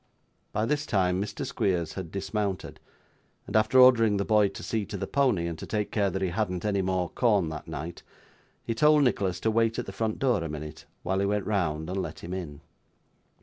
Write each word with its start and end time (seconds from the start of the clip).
By 0.51 0.65
this 0.65 0.87
time 0.87 1.21
Mr. 1.21 1.45
Squeers 1.45 1.93
had 1.93 2.09
dismounted; 2.09 2.79
and 3.45 3.55
after 3.55 3.79
ordering 3.79 4.17
the 4.17 4.25
boy 4.25 4.47
to 4.47 4.63
see 4.63 4.83
to 4.87 4.97
the 4.97 5.05
pony, 5.05 5.45
and 5.45 5.59
to 5.59 5.67
take 5.67 5.91
care 5.91 6.09
that 6.09 6.23
he 6.23 6.29
hadn't 6.29 6.65
any 6.65 6.81
more 6.81 7.07
corn 7.09 7.49
that 7.49 7.67
night, 7.67 8.01
he 8.63 8.73
told 8.73 9.03
Nicholas 9.03 9.39
to 9.41 9.51
wait 9.51 9.77
at 9.77 9.85
the 9.85 9.91
front 9.93 10.17
door 10.17 10.43
a 10.43 10.49
minute 10.49 10.87
while 11.03 11.19
he 11.19 11.25
went 11.27 11.45
round 11.45 11.87
and 11.87 12.01
let 12.01 12.21
him 12.23 12.33
in. 12.33 12.61